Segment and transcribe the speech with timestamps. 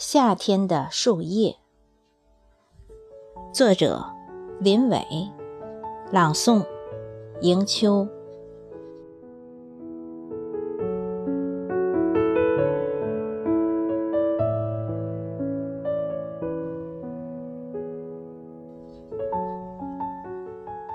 [0.00, 1.56] 夏天的树叶，
[3.52, 4.04] 作者
[4.60, 5.04] 林伟，
[6.12, 6.64] 朗诵
[7.40, 8.06] 迎秋。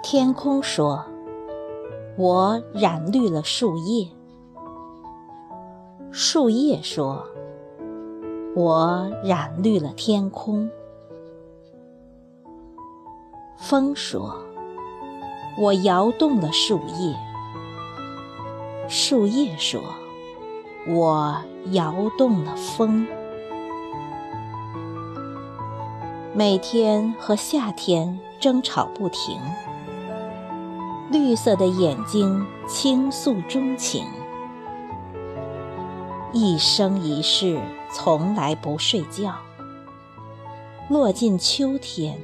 [0.02, 1.04] 天空说
[2.18, 4.08] ：“我染绿了树叶。”
[6.10, 7.28] 树叶说
[8.56, 10.70] ：“我染绿了天空。”
[13.58, 14.44] 风说
[15.58, 17.16] ：“我摇动了树叶。”
[18.90, 19.82] 树叶说
[20.88, 21.38] ：“我
[21.72, 23.08] 摇动了风。”
[26.36, 29.40] 每天和夏天争吵不停，
[31.12, 34.06] 绿色的眼睛倾诉衷情。
[36.36, 37.62] 一生一世，
[37.94, 39.36] 从来不睡觉。
[40.90, 42.20] 落进秋天，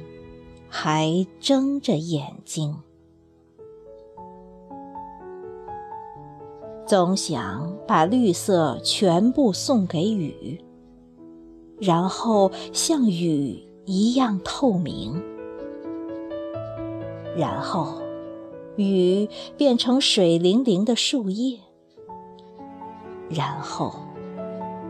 [0.68, 2.74] 还睁着眼睛，
[6.84, 10.60] 总想把绿色全部送给雨，
[11.78, 15.22] 然后像雨一样透明，
[17.36, 18.02] 然后
[18.74, 21.60] 雨变成水灵灵的树叶。
[23.30, 23.94] 然后，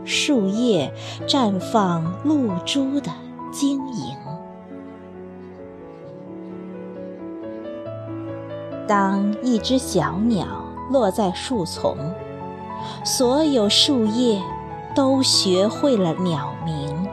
[0.03, 0.91] 树叶
[1.27, 3.11] 绽放露珠的
[3.51, 4.17] 晶莹。
[8.87, 10.47] 当一只小鸟
[10.89, 11.95] 落在树丛，
[13.05, 14.41] 所有树叶
[14.95, 17.07] 都学会了鸟鸣，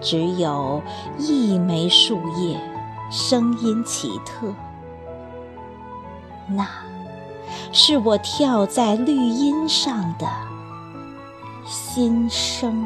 [0.00, 0.82] 只有
[1.18, 2.60] 一枚树叶
[3.10, 4.52] 声音奇特。
[6.48, 6.66] 那。
[7.72, 10.26] 是我跳在绿荫上的
[11.66, 12.84] 心声。